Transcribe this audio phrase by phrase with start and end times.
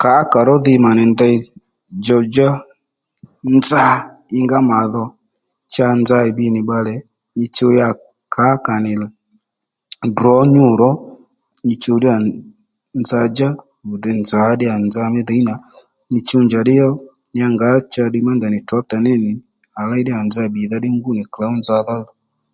[0.00, 1.36] Kǎkà ró dhi mà nì ndey
[1.98, 2.48] djow-djá
[3.56, 3.82] nza
[4.38, 5.04] ingá màdho
[5.72, 6.94] cha nza ì bbiy nì bbalè
[7.36, 7.88] nyi chuw ya
[8.34, 8.92] kǎkà nì
[10.16, 10.90] drǒ nyû ró
[11.66, 12.16] nyi chuw ddíyà
[13.00, 13.48] nza-djá
[13.88, 15.54] vì dey nzǎ ddíyà nza mí dhǐ nà
[16.10, 16.90] nyi chuw ddíyà njàddí ó
[17.38, 17.68] ya ngǎ
[18.06, 19.32] ddiy ma ndèy nì trǎkta ní ní
[19.78, 21.98] à léy nza bbìdha ddí ngú nì klǒw dza-djá dho